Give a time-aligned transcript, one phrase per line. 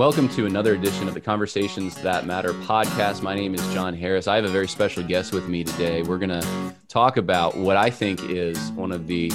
[0.00, 3.20] Welcome to another edition of the Conversations That Matter podcast.
[3.20, 4.26] My name is John Harris.
[4.26, 6.00] I have a very special guest with me today.
[6.00, 9.30] We're going to talk about what I think is one of the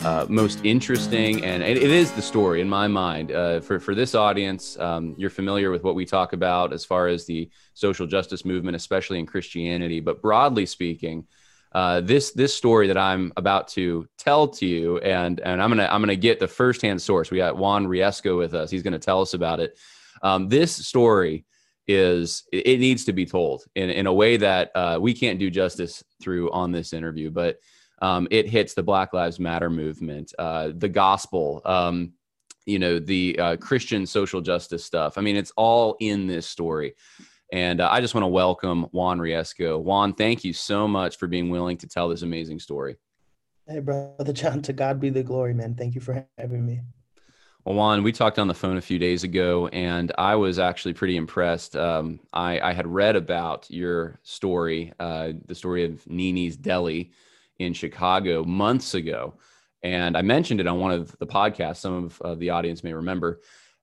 [0.00, 3.30] uh, most interesting, and it, it is the story in my mind.
[3.30, 7.08] Uh, for, for this audience, um, you're familiar with what we talk about as far
[7.08, 10.00] as the social justice movement, especially in Christianity.
[10.00, 11.26] But broadly speaking,
[11.72, 15.88] uh, this this story that I'm about to tell to you, and and I'm gonna
[15.92, 17.30] I'm gonna get the firsthand source.
[17.30, 18.70] We got Juan Riestra with us.
[18.70, 19.76] He's gonna tell us about it.
[20.22, 21.44] Um, this story
[21.88, 25.50] is it needs to be told in, in a way that uh, we can't do
[25.50, 27.58] justice through on this interview, but
[28.02, 32.12] um, it hits the Black Lives Matter movement, uh, the gospel, um,
[32.66, 35.16] you know, the uh, Christian social justice stuff.
[35.16, 36.94] I mean, it's all in this story.
[37.52, 39.80] And uh, I just want to welcome Juan Riestra.
[39.80, 42.96] Juan, thank you so much for being willing to tell this amazing story.
[43.68, 45.74] Hey, brother John, to God be the glory, man.
[45.74, 46.80] Thank you for having me.
[47.66, 50.94] Well, Juan, we talked on the phone a few days ago, and I was actually
[50.94, 51.74] pretty impressed.
[51.74, 57.10] Um, I, I, had read about your story, uh, the story of Nini's Deli
[57.58, 59.34] in Chicago months ago.
[59.82, 62.92] And I mentioned it on one of the podcasts, some of uh, the audience may
[62.92, 63.40] remember.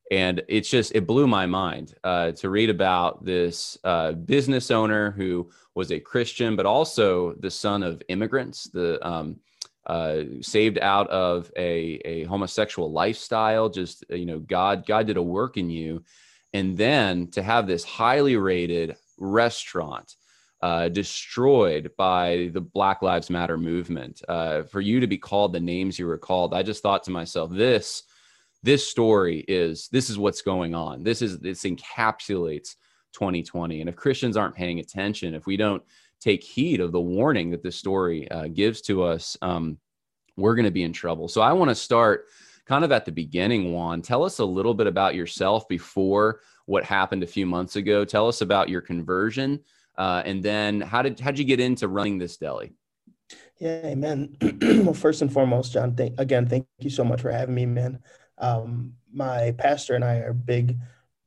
[0.10, 5.12] And it's just, it blew my mind uh, to read about this uh, business owner
[5.12, 8.64] who was a Christian, but also the son of immigrants.
[8.64, 9.42] The um,
[9.86, 15.18] uh, saved out of a, a homosexual lifestyle just uh, you know god god did
[15.18, 16.04] a work in you.
[16.56, 20.16] And then to have this highly rated restaurant
[20.62, 25.60] uh, destroyed by the black lives matter movement uh, for you to be called the
[25.60, 28.04] names you were called i just thought to myself this
[28.64, 31.04] this story is this is what's going on.
[31.04, 32.76] This is this encapsulates
[33.12, 35.84] 2020 and if christians aren't paying attention if we don't
[36.24, 39.78] take heed of the warning that this story uh, gives to us, um,
[40.38, 41.28] we're going to be in trouble.
[41.28, 42.28] So I want to start
[42.66, 44.02] kind of at the beginning, Juan.
[44.02, 48.06] Tell us a little bit about yourself before what happened a few months ago.
[48.06, 49.60] Tell us about your conversion,
[49.98, 52.74] uh, and then how did how'd you get into running this deli?
[53.60, 54.38] Yeah, amen.
[54.62, 58.00] well, first and foremost, John, thank, again, thank you so much for having me, man.
[58.38, 60.78] Um, my pastor and I are big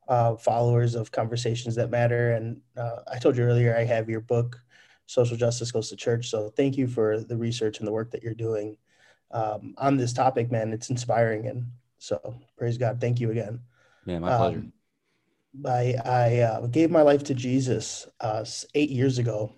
[0.07, 4.21] uh, followers of conversations that matter, and uh, I told you earlier I have your
[4.21, 4.59] book
[5.07, 6.29] social justice goes to church.
[6.29, 8.77] So thank you for the research and the work that you're doing
[9.31, 10.73] um, on this topic, man.
[10.73, 11.47] It's inspiring.
[11.47, 13.01] And so praise God.
[13.01, 13.61] Thank you again.
[14.05, 14.57] Yeah, my pleasure.
[14.59, 14.73] Um,
[15.65, 19.53] I, I uh, gave my life to Jesus uh, eight years ago.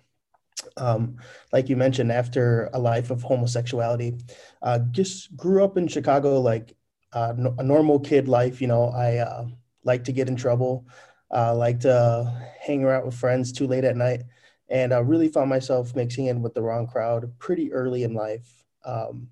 [0.76, 1.16] Um,
[1.52, 4.18] like you mentioned, after a life of homosexuality,
[4.62, 6.74] uh, just grew up in Chicago, like
[7.12, 8.60] uh, a normal kid life.
[8.60, 9.46] You know, I uh,
[9.84, 10.86] like to get in trouble,
[11.34, 14.22] uh, like to hang around with friends too late at night
[14.70, 18.64] and I really found myself mixing in with the wrong crowd pretty early in life.
[18.84, 19.28] Um,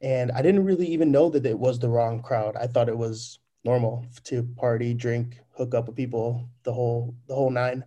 [0.00, 2.56] and I didn't really even know that it was the wrong crowd.
[2.56, 7.34] I thought it was normal to party, drink, hook up with people, the whole the
[7.34, 7.84] whole nine.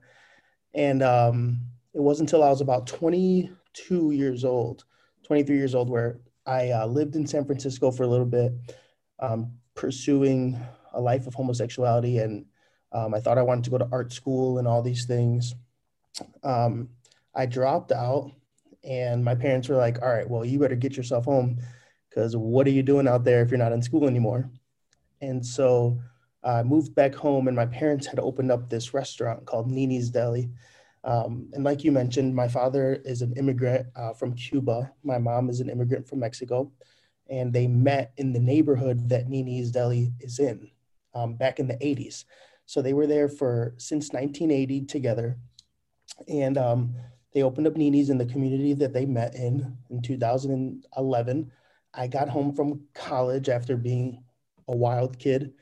[0.73, 1.59] And um,
[1.93, 4.83] it wasn't until I was about 22 years old,
[5.23, 8.53] 23 years old, where I uh, lived in San Francisco for a little bit,
[9.19, 10.59] um, pursuing
[10.93, 12.45] a life of homosexuality, and
[12.91, 15.55] um, I thought I wanted to go to art school and all these things
[16.43, 16.89] um,
[17.33, 18.31] I dropped out,
[18.83, 21.59] and my parents were like, "All right, well, you better get yourself home,
[22.09, 24.49] because what are you doing out there if you're not in school anymore?"
[25.21, 25.99] And so
[26.43, 30.51] I moved back home, and my parents had opened up this restaurant called Nini's Deli.
[31.03, 34.91] Um, and like you mentioned, my father is an immigrant uh, from Cuba.
[35.03, 36.71] My mom is an immigrant from Mexico.
[37.29, 40.69] And they met in the neighborhood that Nini's Deli is in
[41.13, 42.25] um, back in the 80s.
[42.65, 45.37] So they were there for since 1980 together
[46.27, 46.95] and um,
[47.33, 51.51] they opened up Nini's in the community that they met in in 2011.
[51.93, 54.23] I got home from college after being
[54.67, 55.53] a wild kid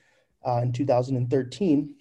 [0.46, 1.96] uh, in 2013.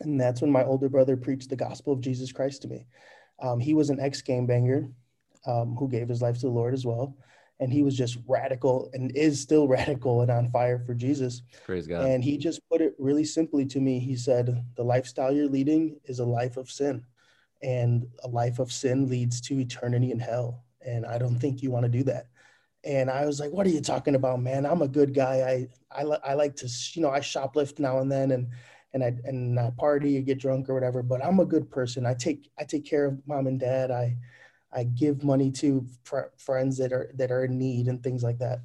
[0.00, 2.86] And that's when my older brother preached the gospel of Jesus Christ to me.
[3.40, 4.90] Um, he was an ex gangbanger
[5.46, 7.16] um, who gave his life to the Lord as well.
[7.58, 11.42] And he was just radical and is still radical and on fire for Jesus.
[11.64, 12.06] Praise God.
[12.06, 13.98] And he just put it really simply to me.
[13.98, 17.04] He said, The lifestyle you're leading is a life of sin,
[17.62, 20.64] and a life of sin leads to eternity in hell.
[20.84, 22.26] And I don't think you want to do that.
[22.84, 24.64] And I was like, "What are you talking about, man?
[24.64, 25.68] I'm a good guy.
[25.92, 28.48] I I, I like to, you know, I shoplift now and then, and
[28.94, 31.02] and I and I party, or get drunk or whatever.
[31.02, 32.06] But I'm a good person.
[32.06, 33.90] I take I take care of mom and dad.
[33.90, 34.16] I
[34.72, 38.38] I give money to fr- friends that are that are in need and things like
[38.38, 38.60] that.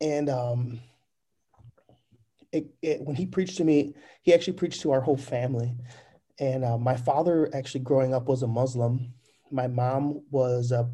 [0.00, 0.80] And um,
[2.52, 5.74] it, it, when he preached to me, he actually preached to our whole family.
[6.40, 9.14] And uh, my father, actually growing up, was a Muslim.
[9.50, 10.84] My mom was uh,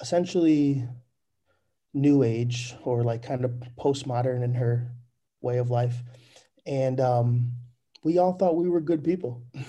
[0.00, 0.86] essentially
[1.94, 4.92] new age or like kind of postmodern in her
[5.40, 6.02] way of life.
[6.66, 7.52] And um,
[8.02, 9.42] we all thought we were good people.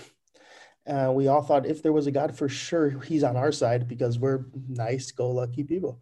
[0.85, 3.87] Uh, we all thought if there was a God, for sure he's on our side
[3.87, 6.01] because we're nice, go lucky people.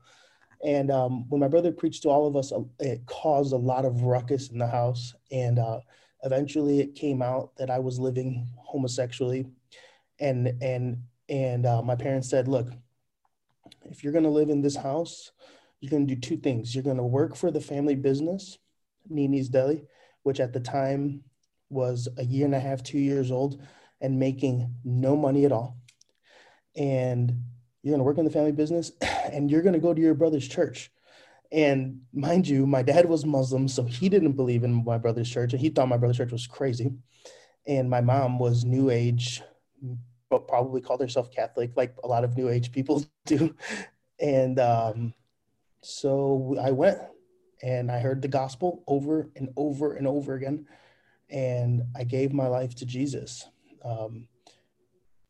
[0.65, 3.85] And um, when my brother preached to all of us, uh, it caused a lot
[3.85, 5.13] of ruckus in the house.
[5.31, 5.81] And uh,
[6.23, 9.47] eventually it came out that I was living homosexually.
[10.19, 12.69] And, and, and uh, my parents said, look,
[13.85, 15.31] if you're going to live in this house,
[15.79, 16.75] you're going to do two things.
[16.75, 18.57] You're going to work for the family business,
[19.09, 19.83] Nini's Deli,
[20.23, 21.23] which at the time
[21.69, 23.61] was a year and a half, two years old,
[23.99, 25.77] and making no money at all.
[26.75, 27.33] And
[27.81, 28.91] you're going to work in the family business
[29.31, 30.91] and you're going to go to your brother's church.
[31.51, 35.51] And mind you, my dad was Muslim, so he didn't believe in my brother's church
[35.53, 36.93] and he thought my brother's church was crazy.
[37.67, 39.41] And my mom was New Age,
[40.29, 43.53] but probably called herself Catholic, like a lot of New Age people do.
[44.19, 45.13] And um,
[45.81, 46.99] so I went
[47.61, 50.65] and I heard the gospel over and over and over again.
[51.29, 53.45] And I gave my life to Jesus.
[53.83, 54.27] Um,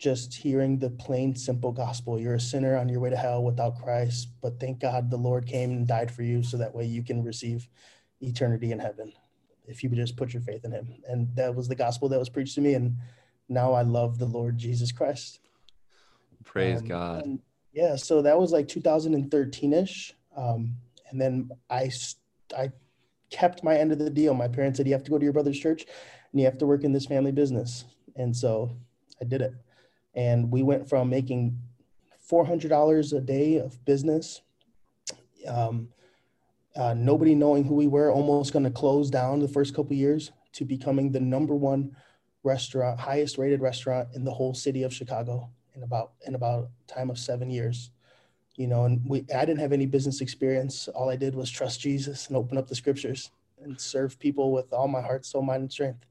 [0.01, 2.19] just hearing the plain, simple gospel.
[2.19, 5.45] You're a sinner on your way to hell without Christ, but thank God the Lord
[5.45, 7.69] came and died for you so that way you can receive
[8.19, 9.13] eternity in heaven
[9.67, 10.87] if you just put your faith in him.
[11.07, 12.73] And that was the gospel that was preached to me.
[12.73, 12.97] And
[13.47, 15.39] now I love the Lord Jesus Christ.
[16.43, 17.39] Praise um, God.
[17.71, 17.95] yeah.
[17.95, 20.15] So that was like 2013 ish.
[20.35, 20.77] Um,
[21.11, 21.91] and then I,
[22.57, 22.71] I
[23.29, 24.33] kept my end of the deal.
[24.33, 25.85] My parents said, you have to go to your brother's church
[26.31, 27.85] and you have to work in this family business.
[28.15, 28.75] And so
[29.21, 29.53] I did it
[30.13, 31.57] and we went from making
[32.29, 34.41] $400 a day of business
[35.47, 35.89] um,
[36.75, 40.31] uh, nobody knowing who we were almost going to close down the first couple years
[40.53, 41.95] to becoming the number one
[42.43, 47.09] restaurant highest rated restaurant in the whole city of chicago in about in about time
[47.09, 47.91] of seven years.
[48.55, 50.87] You know and we i didn't have any business experience.
[50.89, 53.31] All i did was trust jesus and open up the scriptures
[53.61, 56.05] and serve people with all my heart soul mind and strength.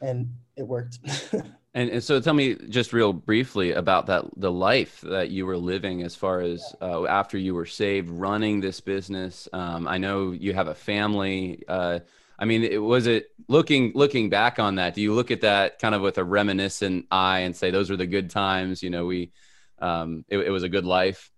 [0.00, 0.98] And it worked
[1.76, 5.58] And, and so tell me just real briefly about that the life that you were
[5.58, 9.46] living as far as uh, after you were saved running this business.
[9.52, 11.98] Um, i know you have a family uh,
[12.38, 15.78] i mean it was it looking looking back on that do you look at that
[15.78, 19.04] kind of with a reminiscent eye and say those were the good times you know
[19.04, 19.30] we
[19.78, 21.30] um, it, it was a good life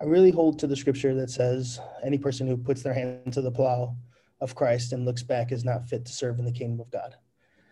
[0.00, 3.40] i really hold to the scripture that says any person who puts their hand to
[3.40, 3.96] the plow
[4.40, 7.16] of christ and looks back is not fit to serve in the kingdom of god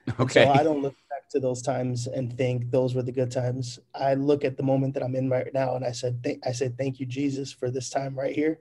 [0.21, 3.31] okay so i don't look back to those times and think those were the good
[3.31, 3.79] times.
[3.95, 6.53] I look at the moment that I'm in right now and I said, th- I
[6.53, 8.59] said, thank you, Jesus, for this time right here.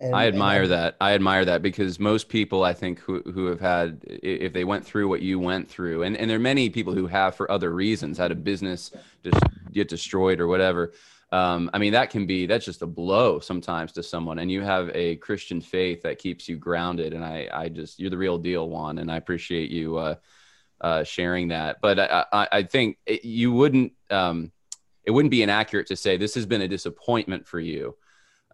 [0.00, 0.96] And, I admire and I, that.
[1.00, 4.84] I admire that because most people, I think, who, who have had, if they went
[4.84, 7.70] through what you went through, and, and there are many people who have for other
[7.70, 8.90] reasons had a business
[9.22, 10.92] just get destroyed or whatever.
[11.32, 14.40] Um, I mean, that can be, that's just a blow sometimes to someone.
[14.40, 17.14] And you have a Christian faith that keeps you grounded.
[17.14, 18.98] And I, I just, you're the real deal, Juan.
[18.98, 20.16] And I appreciate you, uh,
[20.84, 21.78] uh, sharing that.
[21.80, 24.52] But I, I, I think it, you wouldn't um,
[25.02, 27.96] it wouldn't be inaccurate to say this has been a disappointment for you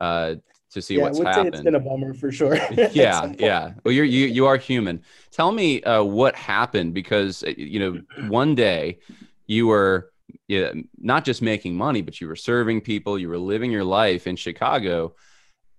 [0.00, 0.36] uh,
[0.70, 1.54] to see yeah, what's I would happened.
[1.54, 2.54] Say it's been a bummer for sure.
[2.92, 3.72] yeah, yeah.
[3.84, 5.02] Well, you're you you are human.
[5.32, 9.00] Tell me uh, what happened because uh, you know one day
[9.48, 10.12] you were
[10.46, 13.18] yeah, not just making money, but you were serving people.
[13.18, 15.16] You were living your life in Chicago,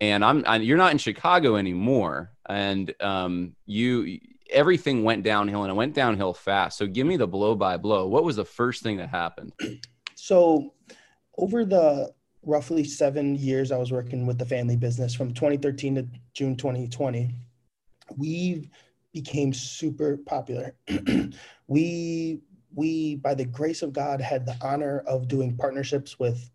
[0.02, 2.34] and I'm, I, you're not in Chicago anymore.
[2.50, 4.20] And um, you
[4.52, 6.78] everything went downhill and it went downhill fast.
[6.78, 8.08] So give me the blow by blow.
[8.08, 9.54] What was the first thing that happened?
[10.24, 10.76] So
[11.40, 16.08] over the roughly seven years I was working with the family business from 2013 to
[16.36, 17.34] June 2020,
[18.18, 18.70] we
[19.14, 20.76] became super popular.
[21.68, 22.42] we
[22.74, 26.52] we by the grace of God had the honor of doing partnerships with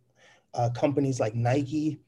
[0.54, 1.98] uh, companies like Nike.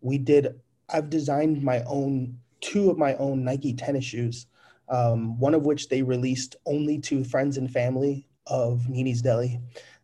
[0.00, 0.60] We did.
[0.88, 4.46] I've designed my own two of my own Nike tennis shoes
[4.88, 9.60] um, one of which they released only to friends and family of Nini's Deli.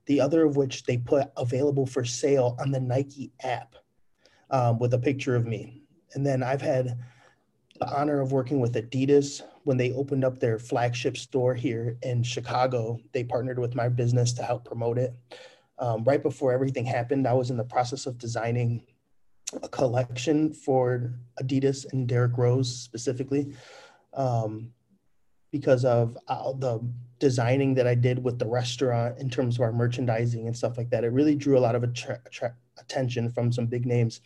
[0.06, 3.74] the other of which they put available for sale on the Nike app
[4.50, 5.82] um, with a picture of me.
[6.12, 6.98] And then I've had
[7.80, 12.22] the honor of working with Adidas when they opened up their flagship store here in
[12.22, 12.98] Chicago.
[13.12, 15.14] They partnered with my business to help promote it.
[15.78, 18.84] Um, right before everything happened, I was in the process of designing
[19.62, 23.54] a collection for Adidas and Derrick Rose specifically
[24.14, 24.72] um,
[25.50, 26.80] because of uh, the
[27.18, 30.90] designing that I did with the restaurant in terms of our merchandising and stuff like
[30.90, 31.04] that.
[31.04, 34.20] It really drew a lot of attra- attra- attention from some big names.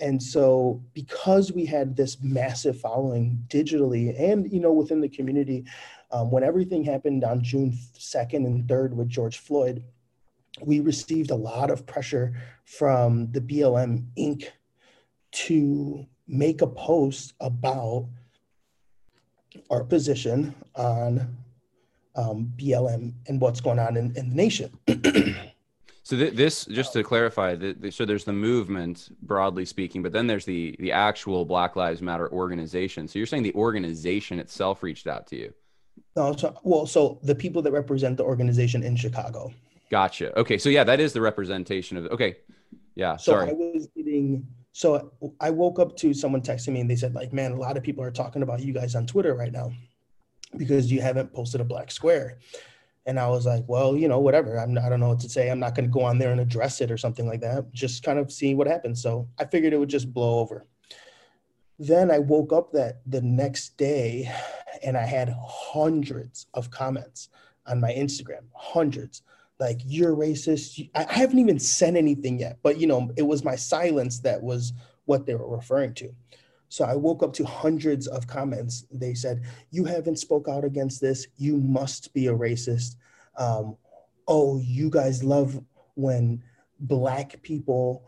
[0.00, 5.64] And so because we had this massive following digitally and you know within the community,
[6.10, 9.84] um, when everything happened on June 2nd and 3rd with George Floyd,
[10.60, 14.46] we received a lot of pressure from the BLM Inc.
[15.32, 18.08] to make a post about
[19.70, 21.36] our position on
[22.16, 24.70] um, BLM and what's going on in, in the nation.
[26.02, 30.12] so th- this, just to clarify, the, the, so there's the movement broadly speaking, but
[30.12, 33.08] then there's the the actual Black Lives Matter organization.
[33.08, 35.54] So you're saying the organization itself reached out to you?
[36.16, 39.52] No, so, well, so the people that represent the organization in Chicago.
[39.90, 40.36] Gotcha.
[40.38, 42.06] Okay, so yeah, that is the representation of.
[42.06, 42.36] Okay,
[42.94, 43.16] yeah.
[43.16, 43.50] So sorry.
[43.50, 44.46] I was getting.
[44.76, 47.76] So I woke up to someone texting me and they said like, "Man, a lot
[47.76, 49.70] of people are talking about you guys on Twitter right now."
[50.56, 52.38] because you haven't posted a black square.
[53.06, 54.58] And I was like, well, you know, whatever.
[54.58, 55.50] I'm I don't know what to say.
[55.50, 57.70] I'm not going to go on there and address it or something like that.
[57.72, 59.02] Just kind of see what happens.
[59.02, 60.66] So I figured it would just blow over.
[61.78, 64.32] Then I woke up that the next day
[64.82, 67.28] and I had hundreds of comments
[67.66, 69.22] on my Instagram, hundreds.
[69.60, 70.90] Like you're racist.
[70.94, 74.72] I haven't even said anything yet, but you know, it was my silence that was
[75.04, 76.12] what they were referring to.
[76.68, 78.84] So I woke up to hundreds of comments.
[78.90, 81.28] They said, "You haven't spoke out against this.
[81.36, 82.96] You must be a racist."
[83.36, 83.76] Um,
[84.26, 85.60] oh, you guys love
[85.94, 86.42] when
[86.80, 88.04] black people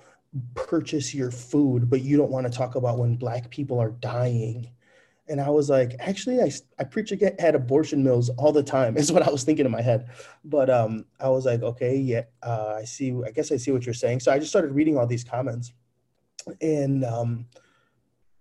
[0.55, 4.71] purchase your food, but you don't want to talk about when black people are dying.
[5.29, 9.13] And I was like, actually, I, I preach at abortion mills all the time, is
[9.13, 10.09] what I was thinking in my head.
[10.45, 13.15] But um, I was like, okay, yeah, uh, I see.
[13.27, 14.21] I guess I see what you're saying.
[14.21, 15.73] So I just started reading all these comments.
[16.61, 17.47] And um,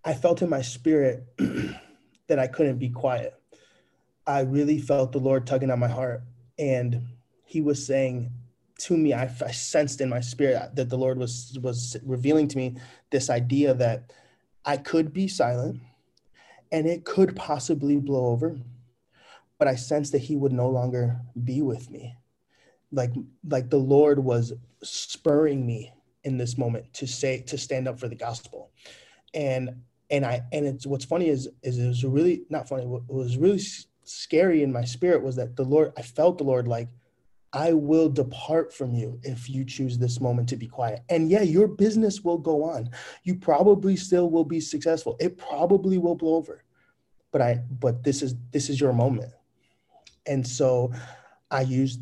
[0.04, 1.26] I felt in my spirit
[2.28, 3.34] that I couldn't be quiet.
[4.28, 6.24] I really felt the Lord tugging on my heart.
[6.58, 7.08] And
[7.44, 8.32] he was saying
[8.78, 12.58] to me, I, I, sensed in my spirit that the Lord was, was revealing to
[12.58, 12.76] me
[13.10, 14.12] this idea that
[14.66, 15.80] I could be silent
[16.72, 18.58] and it could possibly blow over,
[19.58, 22.16] but I sensed that he would no longer be with me.
[22.92, 23.12] Like,
[23.48, 24.54] like the Lord was
[24.84, 25.94] spurring me
[26.24, 28.72] in this moment to say, to stand up for the gospel.
[29.34, 29.82] And
[30.12, 32.86] and I and it's what's funny is is it was really not funny.
[32.86, 33.62] What was really
[34.04, 35.94] scary in my spirit was that the Lord.
[35.98, 36.90] I felt the Lord like,
[37.56, 41.04] I will depart from you if you choose this moment to be quiet.
[41.10, 42.90] And yeah, your business will go on.
[43.24, 45.16] You probably still will be successful.
[45.22, 46.64] It probably will blow over,
[47.32, 49.32] but I but this is this is your moment.
[50.28, 50.92] And so,
[51.50, 52.02] I used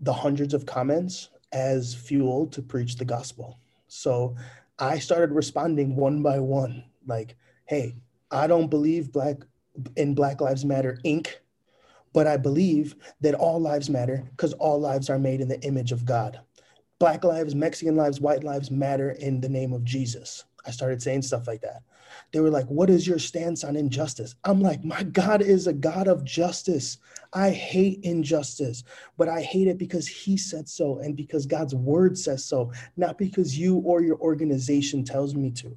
[0.00, 3.58] the hundreds of comments as fuel to preach the gospel.
[3.88, 4.36] So
[4.78, 7.96] I started responding one by one like, hey,
[8.30, 9.36] I don't believe black
[9.96, 11.28] in Black Lives Matter Inc.,
[12.12, 15.92] but I believe that all lives matter because all lives are made in the image
[15.92, 16.40] of God.
[16.98, 20.44] Black lives, Mexican lives, white lives matter in the name of Jesus.
[20.66, 21.82] I started saying stuff like that.
[22.32, 24.34] They were like, What is your stance on injustice?
[24.44, 26.98] I'm like, My God is a God of justice.
[27.32, 28.84] I hate injustice,
[29.16, 33.16] but I hate it because He said so and because God's word says so, not
[33.16, 35.76] because you or your organization tells me to.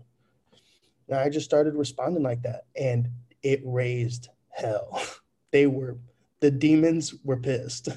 [1.07, 2.65] And I just started responding like that.
[2.75, 3.09] And
[3.41, 5.01] it raised hell.
[5.51, 5.97] They were,
[6.43, 7.87] the demons were pissed.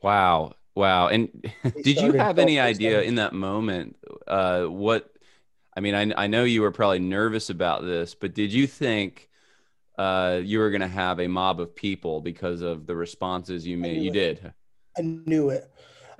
[0.00, 0.52] Wow.
[0.76, 1.08] Wow.
[1.08, 1.30] And
[1.82, 3.96] did you have any idea in that moment
[4.28, 5.10] uh, what?
[5.76, 9.28] I mean, I, I know you were probably nervous about this, but did you think
[9.98, 13.76] uh, you were going to have a mob of people because of the responses you
[13.76, 14.00] made?
[14.02, 14.14] You it.
[14.14, 14.52] did.
[14.96, 15.68] I knew it.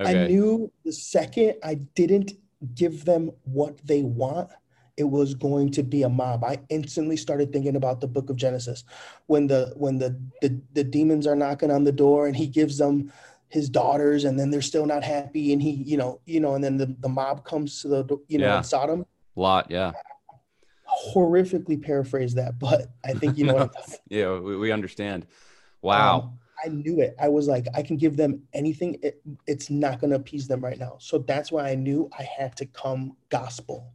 [0.00, 0.24] Okay.
[0.24, 2.32] I knew the second I didn't
[2.74, 4.50] give them what they want,
[4.96, 6.44] it was going to be a mob.
[6.44, 8.84] I instantly started thinking about the book of Genesis
[9.26, 12.78] when the when the the, the demons are knocking on the door and he gives
[12.78, 13.12] them
[13.48, 16.64] his daughters and then they're still not happy and he you know you know and
[16.64, 18.60] then the, the mob comes to the you know yeah.
[18.60, 19.04] Sodom.
[19.36, 19.92] Lot, yeah.
[21.12, 23.58] Horrifically paraphrase that, but I think you know.
[23.58, 23.70] no.
[24.08, 25.26] yeah, we, we understand.
[25.82, 26.20] Wow.
[26.20, 27.14] Um, I knew it.
[27.20, 28.98] I was like, I can give them anything.
[29.02, 30.96] It, it's not going to appease them right now.
[30.98, 33.92] So that's why I knew I had to come gospel.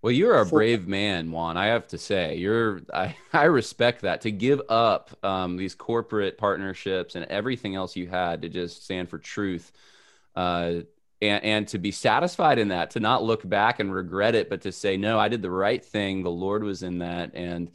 [0.00, 1.56] Well, you're a brave man, Juan.
[1.56, 2.82] I have to say, you're.
[2.94, 8.06] I, I respect that to give up um, these corporate partnerships and everything else you
[8.06, 9.72] had to just stand for truth,
[10.36, 10.80] uh,
[11.20, 14.62] and and to be satisfied in that, to not look back and regret it, but
[14.62, 16.22] to say, no, I did the right thing.
[16.22, 17.70] The Lord was in that, and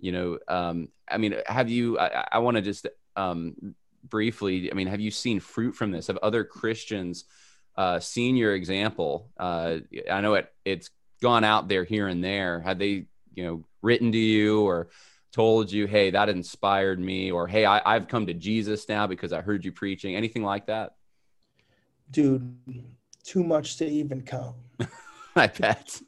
[0.00, 1.96] you know, um, I mean, have you?
[1.98, 4.72] I, I want to just um, briefly.
[4.72, 6.08] I mean, have you seen fruit from this?
[6.08, 7.24] Have other Christians?
[7.76, 9.30] Uh, seen your example.
[9.38, 9.76] Uh,
[10.10, 14.12] I know it, it's gone out there here and there, had they, you know, written
[14.12, 14.88] to you or
[15.32, 19.32] told you, hey, that inspired me, or hey, I, have come to Jesus now because
[19.32, 20.94] I heard you preaching, anything like that?
[22.10, 22.56] Dude,
[23.24, 24.56] too much to even count.
[25.36, 26.00] I bet.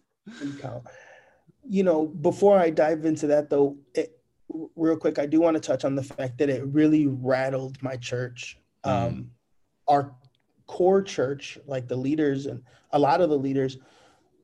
[0.61, 0.85] Count.
[1.69, 4.19] You know, before I dive into that though, it,
[4.75, 7.97] real quick, I do want to touch on the fact that it really rattled my
[7.97, 8.59] church.
[8.85, 8.91] Mm.
[8.91, 9.31] Um,
[9.87, 10.15] our
[10.67, 12.63] core church, like the leaders and
[12.93, 13.79] a lot of the leaders,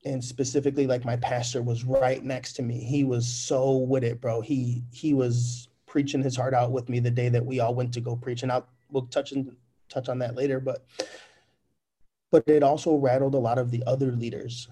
[0.06, 2.78] and specifically like my pastor was right next to me.
[2.78, 4.40] He was so with it, bro.
[4.40, 7.92] He he was preaching his heart out with me the day that we all went
[7.94, 9.54] to go preach, and I'll we'll touch and
[9.88, 10.60] touch on that later.
[10.60, 10.86] But
[12.30, 14.68] but it also rattled a lot of the other leaders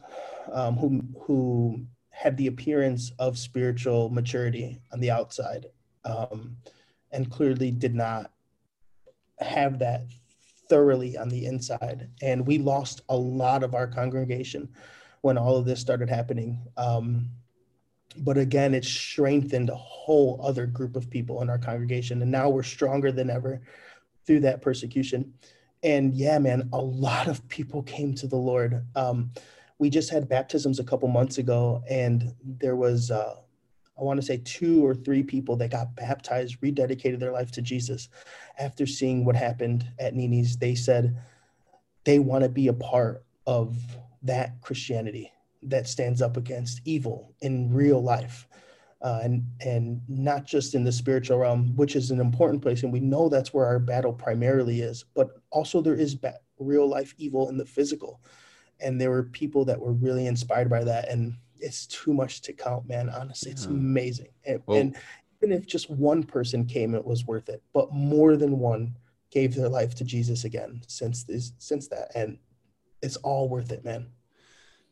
[0.53, 5.67] um, who who had the appearance of spiritual maturity on the outside,
[6.05, 6.57] um,
[7.11, 8.31] and clearly did not
[9.41, 10.05] have that
[10.69, 12.09] thoroughly on the inside.
[12.23, 14.69] And we lost a lot of our congregation
[15.25, 16.61] when all of this started happening.
[16.77, 17.31] Um,
[18.19, 22.21] but again, it strengthened a whole other group of people in our congregation.
[22.21, 23.63] And now we're stronger than ever
[24.27, 25.33] through that persecution.
[25.83, 28.85] And yeah, man, a lot of people came to the Lord.
[28.95, 29.31] Um,
[29.79, 33.37] we just had baptisms a couple months ago, and there was, uh,
[33.99, 37.63] I want to say, two or three people that got baptized, rededicated their life to
[37.63, 38.11] Jesus
[38.59, 40.59] after seeing what happened at Nini's.
[40.59, 41.17] They said
[42.05, 43.77] they want to be a part of
[44.25, 45.31] that Christianity
[45.63, 48.49] that stands up against evil in real life.
[49.03, 52.93] Uh, and and not just in the spiritual realm, which is an important place, and
[52.93, 55.05] we know that's where our battle primarily is.
[55.15, 58.23] But also, there is ba- real life evil in the physical,
[58.81, 61.11] and there were people that were really inspired by that.
[61.11, 63.11] And it's too much to count, man.
[63.11, 64.29] Honestly, it's amazing.
[64.47, 64.97] And, well, and
[65.43, 67.63] even if just one person came, it was worth it.
[67.75, 68.97] But more than one
[69.31, 72.39] gave their life to Jesus again since this since that, and
[73.03, 74.07] it's all worth it, man.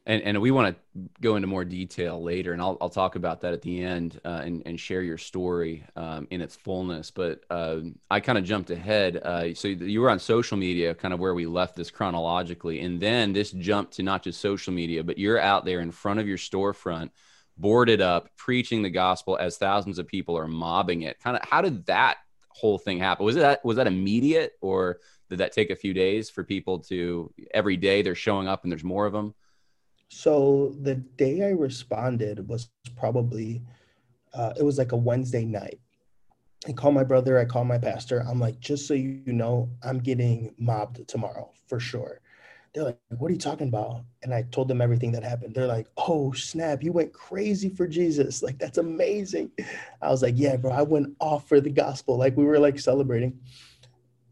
[0.04, 3.42] And, and we want to go into more detail later, and I'll, I'll talk about
[3.42, 7.12] that at the end uh, and, and share your story um, in its fullness.
[7.12, 9.18] But uh, I kind of jumped ahead.
[9.18, 12.80] Uh, so you were on social media, kind of where we left this chronologically.
[12.80, 16.18] And then this jumped to not just social media, but you're out there in front
[16.18, 17.10] of your storefront,
[17.56, 21.20] boarded up, preaching the gospel as thousands of people are mobbing it.
[21.20, 22.16] Kind of how did that
[22.48, 23.24] whole thing happen?
[23.24, 24.98] Was that was that immediate or
[25.30, 28.72] did that take a few days for people to every day they're showing up and
[28.72, 29.34] there's more of them?
[30.14, 33.62] So the day I responded was probably
[34.35, 35.81] uh, it was like a Wednesday night.
[36.68, 38.20] I call my brother, I call my pastor.
[38.29, 42.20] I'm like, just so you know, I'm getting mobbed tomorrow for sure.
[42.72, 44.05] They're like, what are you talking about?
[44.22, 45.55] And I told them everything that happened.
[45.55, 48.42] They're like, oh, snap, you went crazy for Jesus.
[48.42, 49.51] Like, that's amazing.
[50.03, 52.18] I was like, yeah, bro, I went off for the gospel.
[52.18, 53.40] Like, we were like celebrating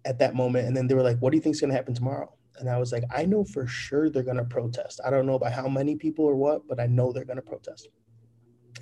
[0.05, 0.69] at that moment.
[0.69, 2.33] And then they were like, what do you think is going to happen tomorrow?
[2.61, 5.01] And I was like, I know for sure they're going to protest.
[5.05, 7.43] I don't know about how many people or what, but I know they're going to
[7.43, 7.89] protest.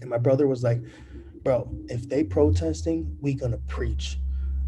[0.01, 0.83] And my brother was like,
[1.43, 4.19] bro, if they protesting, we going to preach.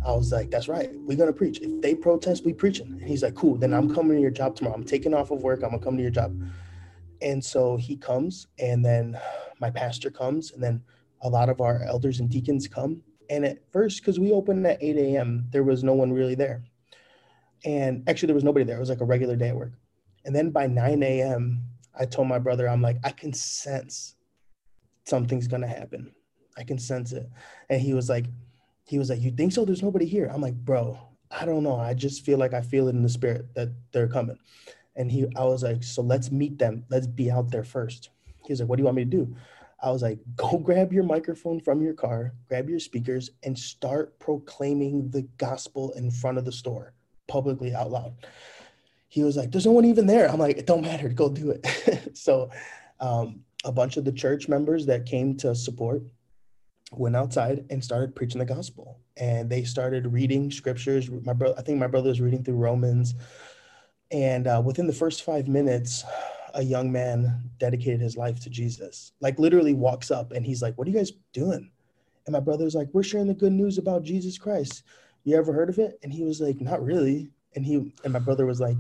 [0.07, 0.91] I was like, that's right.
[0.95, 1.61] We're going to preach.
[1.61, 2.87] If they protest, we preaching.
[2.87, 3.57] And he's like, cool.
[3.57, 4.75] Then I'm coming to your job tomorrow.
[4.75, 5.63] I'm taking off of work.
[5.63, 6.41] I'm going to come to your job.
[7.21, 9.21] And so he comes and then
[9.61, 10.83] my pastor comes and then
[11.21, 14.83] a lot of our elders and deacons come and at first, because we opened at
[14.83, 16.65] 8 a.m., there was no one really there.
[17.65, 18.77] And actually, there was nobody there.
[18.77, 19.73] It was like a regular day at work.
[20.25, 21.65] And then by 9 a.m.,
[21.99, 24.15] I told my brother, I'm like, I can sense
[25.05, 26.13] something's gonna happen.
[26.57, 27.29] I can sense it.
[27.69, 28.27] And he was like,
[28.85, 29.65] he was like, You think so?
[29.65, 30.31] There's nobody here.
[30.33, 30.99] I'm like, bro,
[31.31, 31.77] I don't know.
[31.77, 34.39] I just feel like I feel it in the spirit that they're coming.
[34.97, 36.85] And he I was like, so let's meet them.
[36.91, 38.11] Let's be out there first.
[38.45, 39.37] He was like, What do you want me to do?
[39.83, 44.19] I was like, go grab your microphone from your car, grab your speakers, and start
[44.19, 46.93] proclaiming the gospel in front of the store
[47.31, 48.15] publicly out loud.
[49.09, 50.31] He was like, there's no one even there.
[50.31, 52.17] I'm like, it don't matter, go do it.
[52.17, 52.51] so
[53.01, 56.03] um, a bunch of the church members that came to support
[56.93, 59.01] went outside and started preaching the gospel.
[59.17, 61.11] And they started reading scriptures.
[61.11, 63.15] My brother, I think my brother was reading through Romans.
[64.11, 66.05] And uh, within the first five minutes,
[66.55, 69.13] a young man dedicated his life to Jesus.
[69.21, 71.71] Like literally walks up and he's like, "What are you guys doing?"
[72.27, 74.83] And my brother's like, "We're sharing the good news about Jesus Christ.
[75.25, 78.19] You ever heard of it?" And he was like, "Not really." And he and my
[78.19, 78.77] brother was like,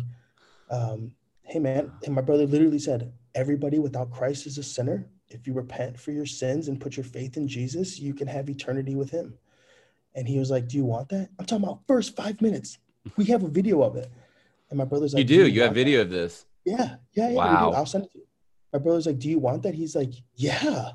[0.70, 5.06] um, "Hey man," and my brother literally said, everybody without Christ is a sinner.
[5.28, 8.50] If you repent for your sins and put your faith in Jesus, you can have
[8.50, 9.34] eternity with him.
[10.14, 11.28] And he was like, Do you want that?
[11.38, 12.78] I'm talking about first five minutes.
[13.16, 14.10] We have a video of it.
[14.68, 15.34] And my brother's like, You do.
[15.44, 16.04] do you, you have video that?
[16.04, 16.44] of this.
[16.66, 16.96] Yeah.
[17.14, 17.30] Yeah.
[17.30, 17.72] yeah wow.
[17.74, 18.26] I'll send it to you.
[18.72, 19.74] My brother's like, Do you want that?
[19.74, 20.90] He's like, Yeah.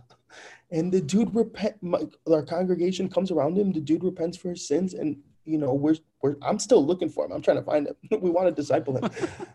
[0.71, 3.71] And the dude repent my, our congregation comes around him.
[3.71, 4.93] The dude repents for his sins.
[4.93, 7.31] And you know, we're we're I'm still looking for him.
[7.31, 7.95] I'm trying to find him.
[8.21, 9.09] we want to disciple him.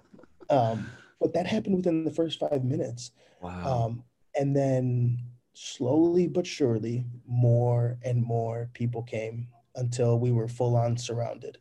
[0.50, 3.10] um, but that happened within the first five minutes.
[3.40, 3.86] Wow.
[3.86, 4.04] Um,
[4.38, 5.18] and then
[5.52, 11.58] slowly but surely, more and more people came until we were full on surrounded.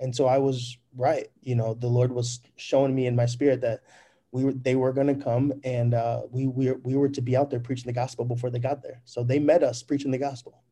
[0.00, 1.28] And so I was right.
[1.42, 3.82] You know, the Lord was showing me in my spirit that
[4.32, 7.36] we were they were going to come and uh, we, we we were to be
[7.36, 9.00] out there preaching the gospel before they got there.
[9.04, 10.62] So they met us preaching the gospel.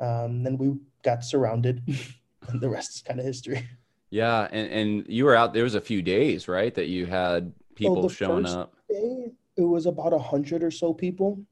[0.00, 1.82] Um, then we got surrounded,
[2.48, 3.68] and the rest is kind of history.
[4.10, 7.52] Yeah, and, and you were out there was a few days, right, that you had
[7.74, 8.74] people so showing up.
[8.88, 11.44] Day, it was about a hundred or so people.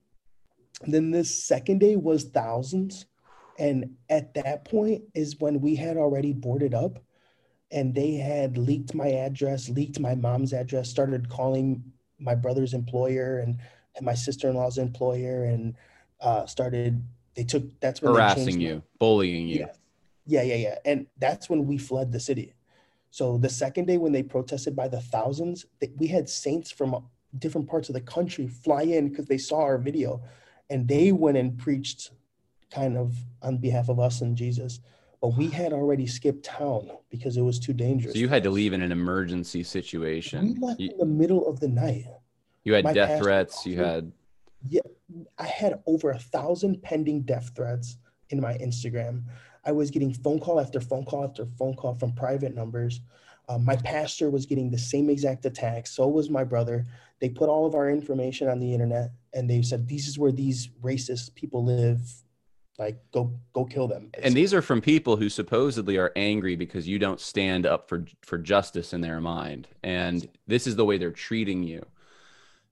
[0.82, 3.06] And then this second day was thousands.
[3.58, 6.98] And at that point is when we had already boarded up
[7.70, 11.82] and they had leaked my address, leaked my mom's address, started calling
[12.18, 13.58] my brother's employer and,
[13.96, 15.74] and my sister-in-law's employer and
[16.20, 17.02] uh, started
[17.36, 19.60] they took that's when harassing you, bullying you.
[19.60, 20.42] Yeah.
[20.42, 20.78] yeah, yeah, yeah.
[20.84, 22.54] And that's when we fled the city.
[23.10, 26.94] So the second day when they protested by the thousands, they, we had saints from
[26.94, 27.00] uh,
[27.38, 30.22] different parts of the country fly in because they saw our video
[30.70, 32.10] and they went and preached
[32.70, 34.80] kind of on behalf of us and Jesus.
[35.20, 38.14] But we had already skipped town because it was too dangerous.
[38.14, 40.54] So you had to leave in an emergency situation.
[40.54, 42.06] We left you, in the middle of the night.
[42.64, 43.64] You had My death threats.
[43.64, 44.12] You had
[44.68, 44.80] yeah,
[45.38, 47.96] I had over a thousand pending death threats
[48.30, 49.24] in my Instagram.
[49.64, 53.00] I was getting phone call after phone call after phone call from private numbers.
[53.48, 55.86] Um, my pastor was getting the same exact attack.
[55.86, 56.84] So was my brother.
[57.20, 60.32] They put all of our information on the internet and they said, "This is where
[60.32, 62.00] these racist people live.
[62.78, 66.88] Like, go go kill them." And these are from people who supposedly are angry because
[66.88, 70.98] you don't stand up for for justice in their mind, and this is the way
[70.98, 71.86] they're treating you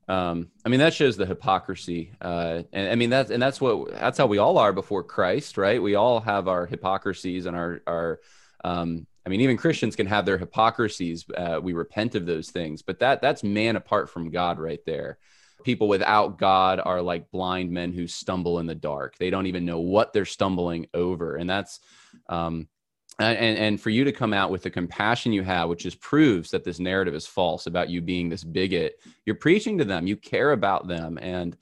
[0.08, 2.12] um, I mean, that shows the hypocrisy.
[2.20, 5.56] Uh, and I mean, that's, and that's what, that's how we all are before Christ,
[5.56, 5.82] right?
[5.82, 8.20] We all have our hypocrisies and our, our,
[8.64, 11.24] um, I mean, even Christians can have their hypocrisies.
[11.34, 15.18] Uh, we repent of those things, but that, that's man apart from God right there.
[15.62, 19.16] People without God are like blind men who stumble in the dark.
[19.16, 21.36] They don't even know what they're stumbling over.
[21.36, 21.80] And that's,
[22.28, 22.68] um,
[23.18, 26.50] and and for you to come out with the compassion you have which just proves
[26.50, 30.16] that this narrative is false about you being this bigot you're preaching to them you
[30.16, 31.57] care about them and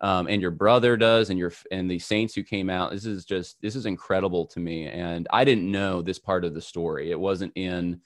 [0.00, 3.24] um, and your brother does and your and the saints who came out this is
[3.24, 7.10] just this is incredible to me and i didn't know this part of the story.
[7.10, 8.00] It wasn't in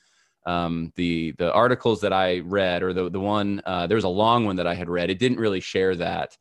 [0.46, 4.08] um, the the articles that i read or the the one uh, there was a
[4.08, 5.10] long one that i had read.
[5.10, 6.36] It didn't really share that.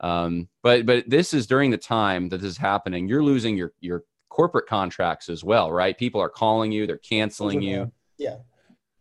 [0.00, 3.08] Um, but but this is during the time that this is happening.
[3.08, 4.04] You're losing your your
[4.38, 5.98] corporate contracts as well, right?
[5.98, 7.90] People are calling you, they're canceling you.
[8.18, 8.36] Yeah.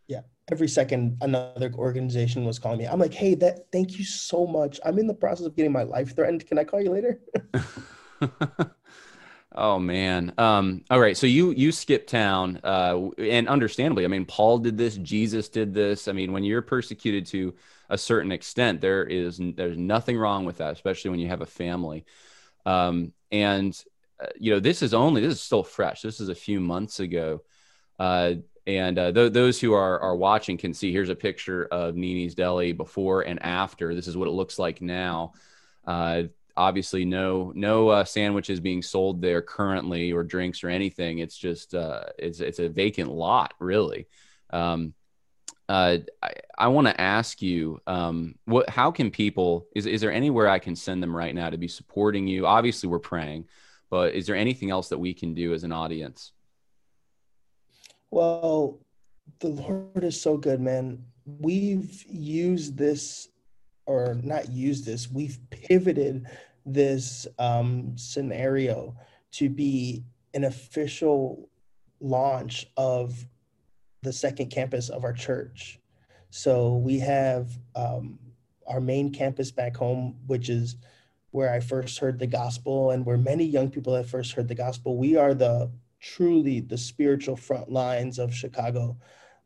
[0.07, 0.21] Yeah.
[0.51, 2.85] Every second another organization was calling me.
[2.85, 4.79] I'm like, hey, that thank you so much.
[4.83, 6.47] I'm in the process of getting my life threatened.
[6.47, 7.21] Can I call you later?
[9.55, 10.33] oh man.
[10.39, 11.15] Um, all right.
[11.15, 15.71] So you you skip town, uh, and understandably, I mean, Paul did this, Jesus did
[15.71, 16.07] this.
[16.07, 17.53] I mean, when you're persecuted to
[17.91, 21.45] a certain extent, there is there's nothing wrong with that, especially when you have a
[21.45, 22.05] family.
[22.65, 23.79] Um, and
[24.39, 26.01] you know, this is only this is still fresh.
[26.01, 27.41] This is a few months ago,
[27.99, 28.33] uh,
[28.65, 30.91] and uh, th- those who are are watching can see.
[30.91, 33.93] Here's a picture of Nini's Deli before and after.
[33.93, 35.33] This is what it looks like now.
[35.85, 36.23] Uh,
[36.55, 41.19] obviously, no no uh, sandwiches being sold there currently, or drinks or anything.
[41.19, 44.07] It's just uh, it's it's a vacant lot, really.
[44.49, 44.93] Um,
[45.69, 50.11] uh, I, I want to ask you, um, what, how can people, is, is there
[50.11, 52.45] anywhere I can send them right now to be supporting you?
[52.45, 53.45] Obviously we're praying,
[53.89, 56.31] but is there anything else that we can do as an audience?
[58.09, 58.79] Well,
[59.39, 61.03] the Lord is so good, man.
[61.25, 63.29] We've used this,
[63.85, 66.25] or not used this, we've pivoted
[66.65, 68.95] this um, scenario
[69.31, 71.49] to be an official
[71.99, 73.25] launch of
[74.03, 75.79] the second campus of our church.
[76.29, 78.19] So we have um,
[78.67, 80.75] our main campus back home, which is
[81.37, 84.55] where I first heard the gospel and where many young people have first heard the
[84.55, 84.97] gospel.
[84.97, 88.97] We are the truly the spiritual front lines of Chicago.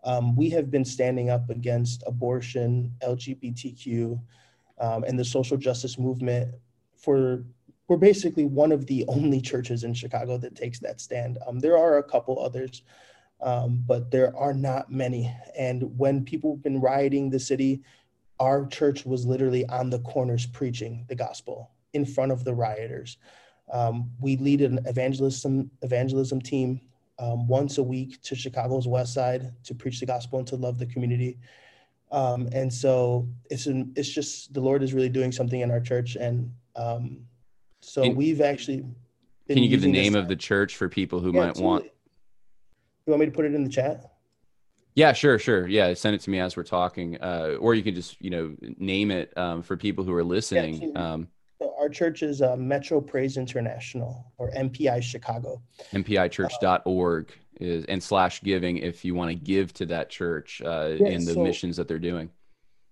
[0.06, 4.17] Um, we have been standing up against abortion, LGBTQ,
[4.80, 6.56] um, and the social justice movement
[6.95, 7.43] for
[7.89, 11.39] we're basically one of the only churches in Chicago that takes that stand.
[11.45, 12.84] Um, there are a couple others,
[13.41, 15.30] um, but there are not many.
[15.60, 17.82] And when people have been rioting the city,
[18.39, 23.17] our church was literally on the corners preaching the gospel in front of the rioters.
[23.71, 26.82] Um, we lead an evangelism evangelism team
[27.19, 30.77] um, once a week to Chicago's West Side to preach the gospel and to love
[30.77, 31.38] the community.
[32.12, 35.80] Um, and so it's an, it's just the Lord is really doing something in our
[35.80, 37.21] church, and um,
[37.80, 38.77] so Can- we've actually.
[39.47, 41.86] been Can you give the name of the church for people who Yeah, might want?
[41.86, 44.12] You want me to put it in the chat?
[44.93, 45.67] Yeah, sure, sure.
[45.67, 48.56] Yeah, send it to me as we're talking, uh, or you can just you know
[48.77, 50.73] name it um, for people who are listening.
[50.73, 51.01] absolutely.
[51.81, 55.63] Our church is uh, Metro Praise International or MPI Chicago.
[55.93, 61.07] MPIchurch.org is and slash giving if you want to give to that church uh, Yeah,
[61.07, 62.29] in the so- missions that they're doing.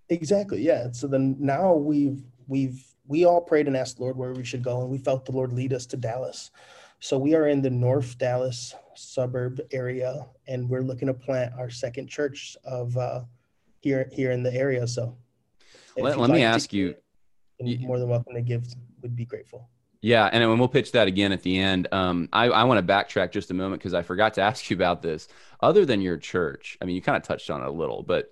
[0.10, 0.64] Exactly.
[0.64, 0.92] Yeah.
[0.92, 4.64] So then now we've we've we all prayed and asked the Lord where we should
[4.64, 6.50] go, and we felt the Lord lead us to Dallas.
[7.00, 11.70] So we are in the North Dallas suburb area, and we're looking to plant our
[11.70, 13.22] second church of uh,
[13.82, 14.88] here here in the area.
[14.88, 15.16] So
[15.96, 16.96] Let, let me like to ask you.
[17.60, 18.66] You're more than welcome to give.
[19.02, 19.70] Would be grateful.
[20.02, 21.88] Yeah, and then we'll pitch that again at the end.
[21.92, 24.76] Um, I, I want to backtrack just a moment because I forgot to ask you
[24.76, 25.28] about this.
[25.62, 28.32] Other than your church, I mean, you kind of touched on it a little, but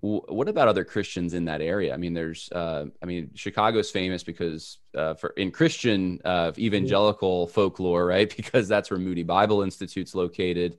[0.00, 1.92] w- what about other Christians in that area?
[1.92, 7.48] I mean, there's, uh, I mean, Chicago's famous because uh, for in Christian uh, evangelical
[7.48, 8.32] folklore, right?
[8.36, 10.78] Because that's where Moody Bible Institute's located.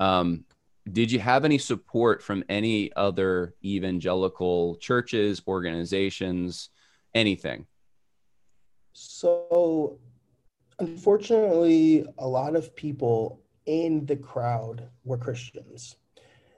[0.00, 0.44] Um,
[0.90, 6.70] did you have any support from any other evangelical churches, organizations,
[7.18, 7.66] anything?
[8.92, 9.98] So,
[10.78, 15.96] unfortunately, a lot of people in the crowd were Christians.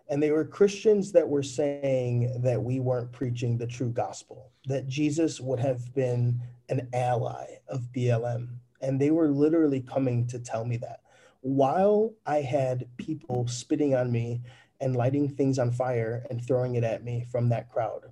[0.09, 4.89] And they were Christians that were saying that we weren't preaching the true gospel, that
[4.89, 8.49] Jesus would have been an ally of BLM.
[8.81, 11.01] And they were literally coming to tell me that.
[11.43, 14.41] While I had people spitting on me
[14.81, 18.07] and lighting things on fire and throwing it at me from that crowd,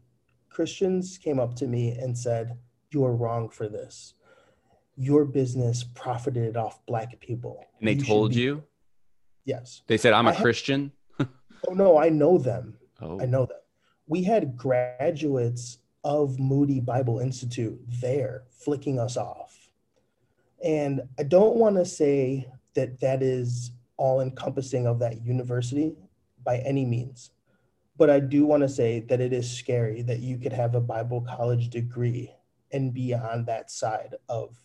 [0.59, 2.59] Christians came up to me and said,
[2.91, 4.15] You are wrong for this.
[4.97, 7.65] Your business profited off Black people.
[7.79, 8.65] And they You told be-" you?
[9.45, 9.83] Yes.
[9.87, 10.91] They said, I'm a I Christian.
[11.69, 12.77] Oh, no, I know them.
[13.01, 13.59] Oh, I know them.
[14.07, 19.71] We had graduates of Moody Bible Institute there flicking us off.
[20.65, 25.97] And I don't want to say that that is all encompassing of that university
[26.45, 27.31] by any means.
[27.99, 30.81] But I do want to say that it is scary that you could have a
[30.81, 32.33] Bible college degree
[32.73, 34.57] and be on that side of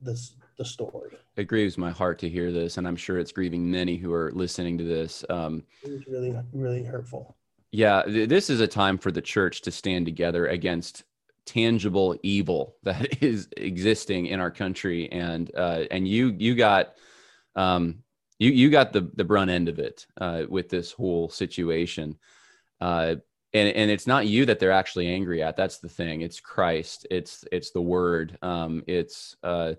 [0.00, 1.12] this the story.
[1.36, 4.30] it grieves my heart to hear this, and I'm sure it's grieving many who are
[4.34, 5.24] listening to this.
[5.30, 7.34] Um, It was really, really hurtful.
[7.72, 11.04] yeah, th- this is a time for the church to stand together against
[11.46, 16.94] tangible evil that is existing in our country, and uh, and you you got
[17.56, 18.02] um,
[18.38, 22.18] you you got the the brunt end of it uh, with this whole situation.
[22.80, 23.16] Uh,
[23.52, 25.56] and, and it's not you that they're actually angry at.
[25.56, 26.20] That's the thing.
[26.20, 27.06] It's Christ.
[27.10, 28.38] It's it's the Word.
[28.42, 29.74] Um, it's uh,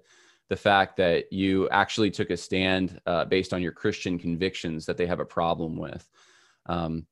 [0.49, 4.97] the fact that you actually took a stand uh, based on your Christian convictions that
[4.97, 6.05] they have a problem with.
[6.65, 7.07] Um,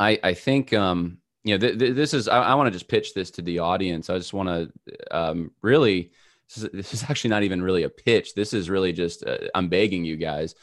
[0.00, 2.88] I, I think, um, you know, th- th- this is, I, I want to just
[2.88, 4.10] pitch this to the audience.
[4.10, 6.10] I just want to um, really,
[6.48, 8.34] this is, this is actually not even really a pitch.
[8.34, 10.56] This is really just, uh, I'm begging you guys.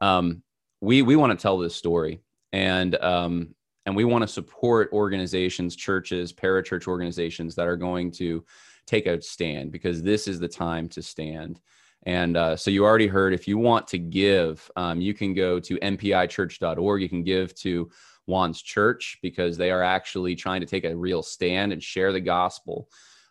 [0.00, 0.42] Um,
[0.80, 3.54] we, we want to tell this story and, um,
[3.90, 8.44] and we want to support organizations, churches, parachurch organizations that are going to
[8.86, 11.60] take a stand because this is the time to stand.
[12.04, 15.58] And uh, so you already heard if you want to give, um, you can go
[15.58, 17.02] to mpichurch.org.
[17.02, 17.90] You can give to
[18.26, 22.20] Juan's church because they are actually trying to take a real stand and share the
[22.20, 22.88] gospel.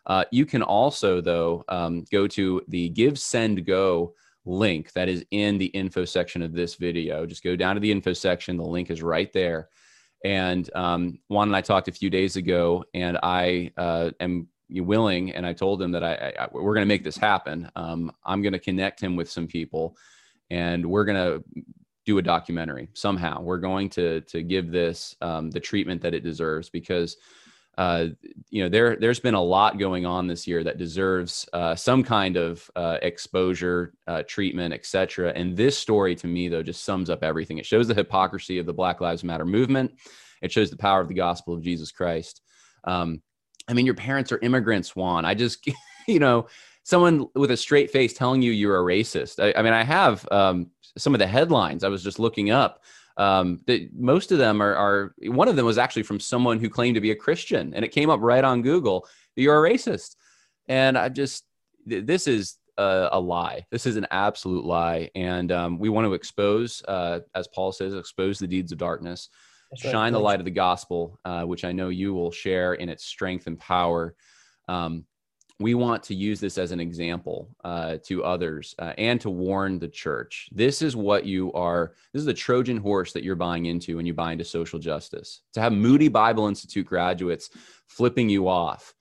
[0.07, 5.23] Uh, you can also, though, um, go to the Give, Send, Go link that is
[5.31, 7.25] in the info section of this video.
[7.25, 8.57] Just go down to the info section.
[8.57, 9.69] The link is right there.
[10.23, 15.31] And um, Juan and I talked a few days ago, and I uh, am willing,
[15.31, 17.69] and I told him that I, I we're going to make this happen.
[17.75, 19.95] Um, I'm going to connect him with some people,
[20.49, 21.43] and we're going to
[22.05, 23.41] do a documentary somehow.
[23.41, 27.17] We're going to to give this um, the treatment that it deserves because.
[27.79, 28.07] Uh,
[28.49, 32.03] you know, there there's been a lot going on this year that deserves uh, some
[32.03, 35.31] kind of uh, exposure, uh, treatment, etc.
[35.33, 37.57] And this story, to me, though, just sums up everything.
[37.57, 39.93] It shows the hypocrisy of the Black Lives Matter movement.
[40.41, 42.41] It shows the power of the gospel of Jesus Christ.
[42.83, 43.21] Um,
[43.69, 45.23] I mean, your parents are immigrants, Juan.
[45.23, 45.65] I just,
[46.07, 46.47] you know,
[46.83, 49.41] someone with a straight face telling you you're a racist.
[49.41, 52.83] I, I mean, I have um, some of the headlines I was just looking up.
[53.19, 56.69] Um, that most of them are, are, one of them was actually from someone who
[56.69, 59.05] claimed to be a Christian, and it came up right on Google.
[59.35, 60.15] You're a racist,
[60.69, 61.43] and I just,
[61.87, 63.65] th- this is a, a, lie.
[63.71, 67.93] This is an absolute lie, and um, we want to expose, uh, as Paul says,
[67.93, 69.27] expose the deeds of darkness.
[69.91, 73.03] shine the light of the gospel, uh, which I know you will share in its
[73.03, 74.15] strength and power.
[74.69, 75.05] Um,
[75.59, 79.77] we want to use this as an example uh, to others uh, and to warn
[79.77, 80.49] the church.
[80.53, 84.05] This is what you are, this is the Trojan horse that you're buying into when
[84.05, 85.41] you buy into social justice.
[85.53, 87.49] To have Moody Bible Institute graduates
[87.87, 88.93] flipping you off,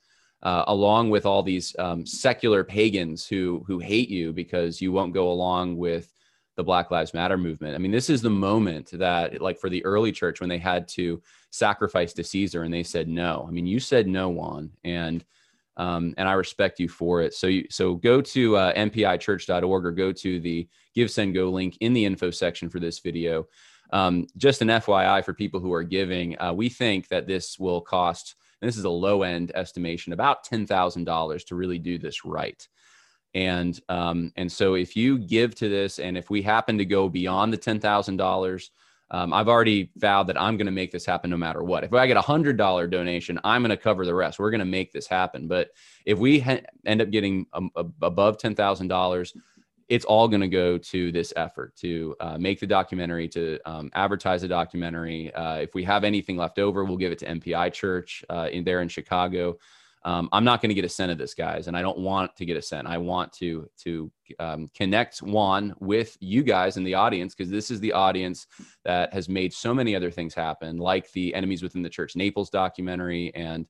[0.43, 5.15] uh, along with all these um, secular pagans who, who hate you because you won't
[5.15, 6.13] go along with
[6.57, 7.77] the Black Lives Matter movement.
[7.77, 10.89] I mean, this is the moment that, like, for the early church, when they had
[10.89, 13.47] to sacrifice to Caesar and they said no.
[13.47, 14.73] I mean, you said no, Juan.
[14.83, 15.25] And
[15.79, 17.33] um, and I respect you for it.
[17.35, 21.79] So, you, so go to uh, mpichurch.org or go to the Give Send Go link
[21.81, 23.47] in the info section for this video.
[23.93, 27.81] Um, just an FYI for people who are giving, uh, we think that this will
[27.81, 32.25] cost, this is a low end estimation, about ten thousand dollars to really do this
[32.25, 32.67] right.
[33.35, 37.09] And um, and so if you give to this, and if we happen to go
[37.09, 38.73] beyond the ten thousand dollars,
[39.11, 41.85] um, I've already vowed that I'm going to make this happen no matter what.
[41.85, 44.39] If I get a hundred dollar donation, I'm going to cover the rest.
[44.39, 45.49] We're going to make this happen.
[45.49, 45.71] But
[46.05, 47.71] if we ha- end up getting um,
[48.03, 49.35] above ten thousand dollars,
[49.89, 53.91] it's all going to go to this effort to uh, make the documentary, to um,
[53.95, 55.33] advertise the documentary.
[55.33, 58.65] Uh, if we have anything left over, we'll give it to MPI Church uh, in
[58.65, 59.57] there in Chicago
[60.05, 62.37] um, I'm not going to get a cent of this, guys, and I don't want
[62.37, 62.87] to get a cent.
[62.87, 67.71] I want to to um, connect Juan with you guys in the audience because this
[67.71, 68.47] is the audience
[68.85, 72.51] that has made so many other things happen, like the Enemies Within the Church Naples
[72.51, 73.67] documentary and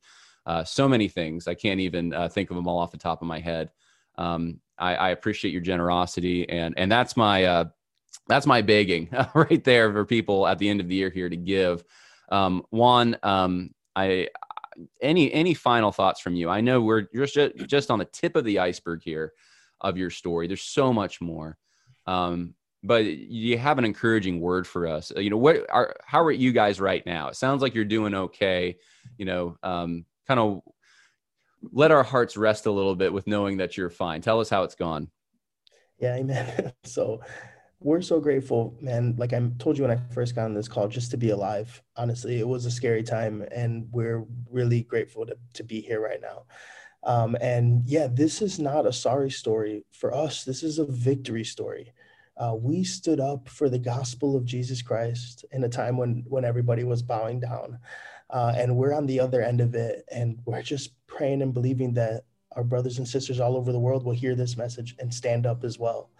[0.46, 1.48] uh, so many things.
[1.48, 3.70] I can't even uh, think of them all off the top of my head.
[4.16, 7.64] Um, I, I, appreciate your generosity, and and that's my uh,
[8.28, 11.36] that's my begging right there for people at the end of the year here to
[11.36, 11.84] give.
[12.30, 14.28] Um, Juan, um, I
[15.00, 16.48] any any final thoughts from you?
[16.48, 17.36] I know we're just
[17.66, 19.32] just on the tip of the iceberg here
[19.80, 20.46] of your story.
[20.46, 21.56] There's so much more.
[22.06, 25.12] Um, but you have an encouraging word for us.
[25.16, 27.28] You know, what are how are you guys right now?
[27.28, 28.76] It sounds like you're doing okay.
[29.16, 30.62] You know, um, kind of
[31.72, 34.20] let our hearts rest a little bit with knowing that you're fine.
[34.20, 35.10] Tell us how it's gone.
[35.98, 36.72] Yeah, amen.
[36.84, 37.20] so
[37.80, 39.14] we're so grateful, man.
[39.16, 41.80] Like I told you when I first got on this call, just to be alive.
[41.96, 46.20] Honestly, it was a scary time, and we're really grateful to, to be here right
[46.20, 46.44] now.
[47.04, 50.42] Um, and yeah, this is not a sorry story for us.
[50.42, 51.92] This is a victory story.
[52.36, 56.44] Uh, we stood up for the gospel of Jesus Christ in a time when when
[56.44, 57.78] everybody was bowing down,
[58.30, 61.94] uh, and we're on the other end of it, and we're just praying and believing
[61.94, 62.24] that
[62.56, 65.62] our brothers and sisters all over the world will hear this message and stand up
[65.62, 66.10] as well.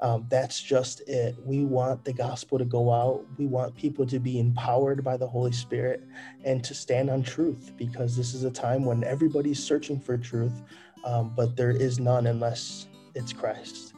[0.00, 1.36] Um, that's just it.
[1.42, 3.24] We want the gospel to go out.
[3.38, 6.02] We want people to be empowered by the Holy Spirit
[6.44, 10.62] and to stand on truth because this is a time when everybody's searching for truth,
[11.04, 13.94] um, but there is none unless it's Christ.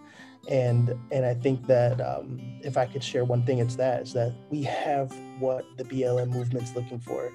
[0.49, 4.13] And and I think that um, if I could share one thing, it's that is
[4.13, 7.33] that we have what the BLM movement's looking for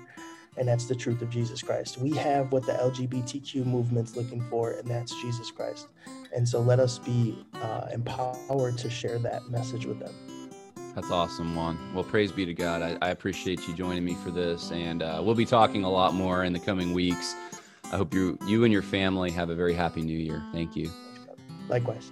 [0.57, 1.97] and that's the truth of Jesus Christ.
[1.97, 5.87] We have what the LGBTQ movement's looking for, and that's Jesus Christ.
[6.35, 10.13] And so let us be uh, empowered to share that message with them.
[10.95, 11.77] That's awesome, Juan.
[11.93, 12.81] Well, praise be to God.
[12.81, 16.13] I, I appreciate you joining me for this, and uh, we'll be talking a lot
[16.13, 17.35] more in the coming weeks.
[17.91, 20.43] I hope you you and your family have a very happy New Year.
[20.51, 20.91] Thank you.
[21.67, 22.11] Likewise.